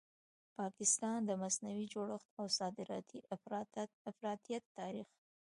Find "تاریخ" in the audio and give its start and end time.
4.79-5.07